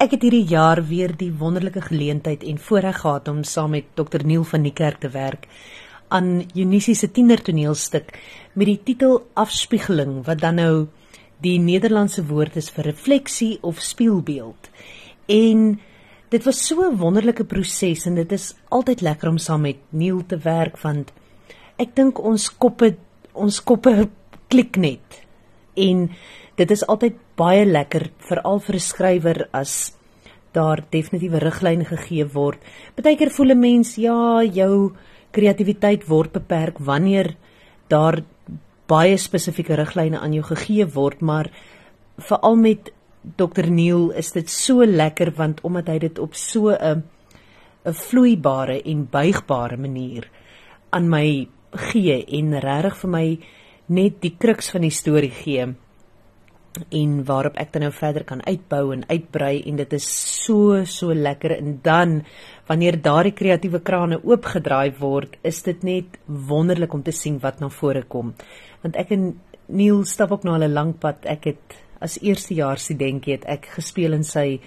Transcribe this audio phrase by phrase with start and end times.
[0.00, 4.22] Ek het hierdie jaar weer die wonderlike geleentheid en voorreg gehad om saam met Dr
[4.24, 5.42] Neil van die kerk te werk
[6.08, 8.14] aan Unisie se tienertoneelstuk
[8.54, 10.72] met die titel Afspiegeling wat dan nou
[11.44, 14.70] die Nederlandse woord is vir refleksie of spieelbeeld.
[15.28, 15.76] En
[16.32, 20.24] dit was so 'n wonderlike proses en dit is altyd lekker om saam met Neil
[20.26, 21.12] te werk want
[21.76, 22.96] ek dink ons koppe
[23.34, 24.08] ons koppe
[24.48, 25.26] klik net.
[25.76, 26.08] En
[26.60, 29.96] dit is altyd baie lekker veral vir 'n skrywer as
[30.52, 32.58] daar definitiewe riglyne gegee word.
[32.96, 34.92] Partykeer voel 'n mens ja, jou
[35.32, 37.36] kreatiwiteit word beperk wanneer
[37.88, 38.22] daar
[38.86, 41.50] baie spesifieke riglyne aan jou gegee word, maar
[42.18, 42.92] veral met
[43.36, 47.02] Dr Neil is dit so lekker want omdat hy dit op so 'n
[47.84, 50.28] 'n vloeibare en buigbare manier
[50.90, 53.38] aan my gee en regtig vir my
[53.86, 55.74] net die kruks van die storie gee
[56.88, 60.06] en waarop ek dan nou verder kan uitbou en uitbrei en dit is
[60.44, 61.56] so so lekker.
[61.58, 62.22] En dan
[62.68, 67.68] wanneer daardie kreatiewe krane oopgedraai word is dit net wonderlik om te sien wat na
[67.68, 68.34] vore kom.
[68.82, 69.32] Want ek en
[69.70, 71.26] Neil stap op na 'n lang pad.
[71.26, 74.60] Ek het as eerstejaars studentjie het ek gespeel in sy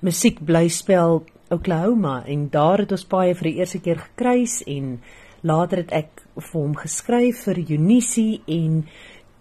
[0.00, 2.24] musiekblyspel Oklahoma.
[2.26, 5.00] En daar het ons baie vir die eerste keer gekruis en
[5.42, 8.86] later het ek vir hom geskryf vir Unisie en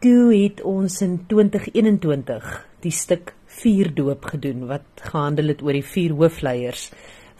[0.04, 2.50] toe het ons in 2021
[2.84, 6.90] die stuk vier doop gedoen wat gehandel het oor die vier hoofleiers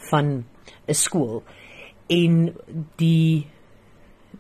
[0.10, 0.44] van
[0.88, 1.44] 'n skool
[2.10, 2.54] en
[2.98, 3.48] die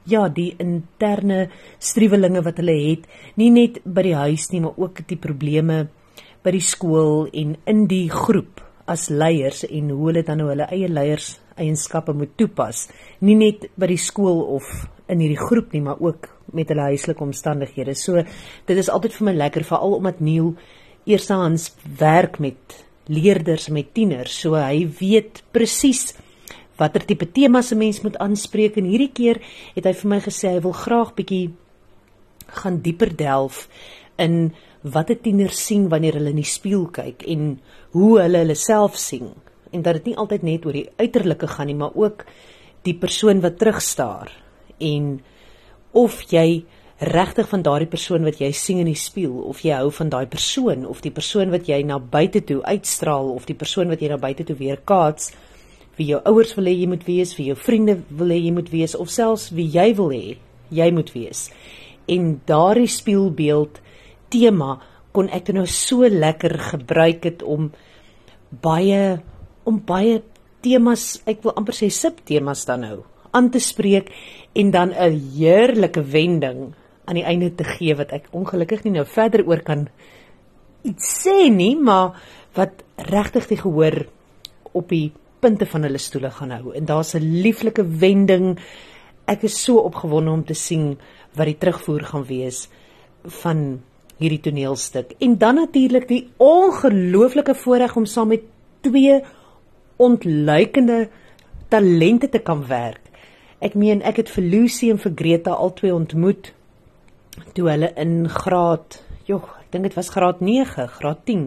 [0.05, 5.07] ja die interne striwelinge wat hulle het nie net by die huis nie maar ook
[5.07, 5.87] die probleme
[6.43, 10.67] by die skool en in die groep as leiers en hoe hulle dan nou hulle
[10.73, 12.87] eie leiers eienskappe moet toepas.
[13.21, 14.67] Nie net by die skool of
[15.11, 17.95] in hierdie groep nie, maar ook met hulle huislike omstandighede.
[17.95, 18.23] So
[18.65, 20.55] dit is altyd vir my lekker veral omdat Neil
[21.05, 24.35] eershands werk met leerders met tieners.
[24.41, 26.13] So hy weet presies
[26.79, 29.41] watter tipe temas 'n mens moet aanspreek en hierdie keer
[29.75, 31.51] het hy vir my gesê hy wil graag bietjie
[32.47, 33.67] gaan dieper delf
[34.17, 37.59] in wat 'n tiener sien wanneer hulle in die spieël kyk en
[37.91, 39.33] hoe hulle hulle self sien
[39.71, 42.25] en dat dit nie altyd net oor die uiterlike gaan nie maar ook
[42.83, 44.31] die persoon wat terugstaar
[44.79, 45.19] en
[45.91, 46.63] of jy
[46.99, 50.25] regtig van daardie persoon wat jy sien in die spieël of jy hou van daai
[50.27, 54.09] persoon of die persoon wat jy na buite toe uitstraal of die persoon wat jy
[54.11, 55.31] na buite toe weerkaats
[55.99, 58.71] wie jou ouers wil hê jy moet wees, wie jou vriende wil hê jy moet
[58.71, 60.37] wees of selfs wie jy wil hê
[60.71, 61.47] jy moet wees.
[62.07, 63.79] En daardie spieelbeeld
[64.31, 64.77] tema
[65.15, 67.71] kon ek nou so lekker gebruik het om
[68.63, 69.19] baie
[69.67, 70.21] om baie
[70.63, 72.97] temas, ek wil amper sê subtemas dan nou
[73.31, 74.11] aan te spreek
[74.53, 76.73] en dan 'n heerlike wending
[77.05, 79.87] aan die einde te gee wat ek ongelukkig nie nou verder oor kan
[80.87, 82.19] iets sê nie, maar
[82.57, 84.05] wat regtig die gehoor
[84.71, 86.73] op die punte van hulle stoele gaan hou.
[86.75, 88.59] En daar's 'n lieflike wending.
[89.25, 90.97] Ek is so opgewonde om te sien
[91.35, 92.67] wat die terugvoer gaan wees
[93.23, 93.81] van
[94.17, 95.15] hierdie toneelstuk.
[95.19, 98.41] En dan natuurlik die ongelooflike voorreg om saam met
[98.81, 99.21] twee
[99.97, 101.09] ontluikende
[101.69, 103.08] talente te kan werk.
[103.59, 106.53] Ek meen ek het vir Lucy en vir Greta albei ontmoet
[107.55, 111.43] toe hulle in graad, jog, ek dink dit was graad 9, graad 10.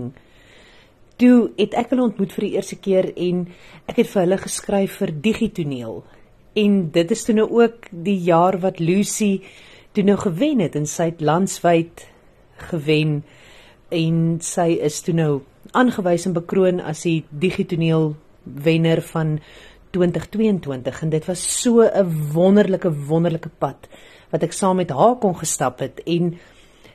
[1.21, 3.47] Toe het ek hulle ontmoet vir die eerste keer en
[3.89, 6.03] ek het vir hulle geskryf vir digitoneel.
[6.61, 9.39] En dit is toe nou ook die jaar wat Lucy
[9.97, 12.07] toe nou gewen het en sy het landwyd
[12.73, 13.23] gewen
[13.93, 15.33] en sy is toe nou
[15.77, 18.13] aangewys en bekroon as die digitoneel
[18.45, 19.39] wenner van
[19.93, 23.89] 2022 en dit was so 'n wonderlike wonderlike pad
[24.33, 26.01] wat ek saam met haar kon gestap het.
[26.07, 26.39] En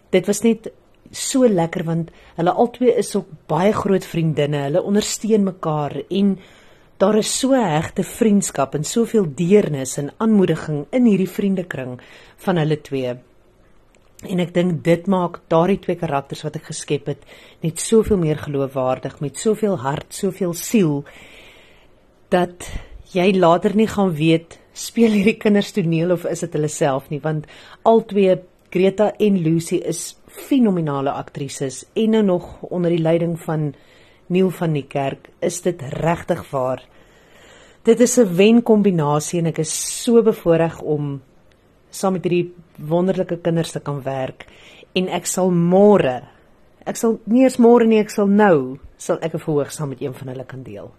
[0.09, 0.71] dit was net
[1.11, 4.63] so lekker want hulle albei is ook baie groot vriendinne.
[4.67, 6.37] Hulle ondersteun mekaar en
[6.97, 11.99] daar is so hegte vriendskap en soveel deernis en aanmoediging in hierdie vriendekring
[12.37, 13.15] van hulle twee.
[14.25, 17.25] En ek dink dit maak daardie twee karakters wat ek geskep het
[17.61, 21.03] net soveel meer geloofwaardig met soveel hart soveel siel
[22.33, 22.65] dat
[23.13, 27.21] jy later nie gaan weet speel hierdie kinders toneel of is dit hulle self nie?
[27.23, 27.47] Want
[27.87, 28.37] albei
[28.73, 33.71] Greta en Lucy is fenominale aktrises en nou nog onder die leiding van
[34.27, 36.83] Neil van die Kerk is dit regtig waar.
[37.87, 41.21] Dit is 'n wen kombinasie en ek is so bevoorreg om
[41.89, 44.45] saam met hierdie wonderlike kinders te kan werk.
[44.93, 46.27] En ek sal môre
[46.85, 50.01] ek sal nie eens môre nie ek sal nou sal ek 'n verhoog saam met
[50.01, 50.91] een van hulle kan deel